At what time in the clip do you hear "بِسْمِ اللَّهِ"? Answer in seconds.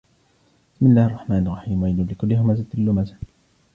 0.75-1.05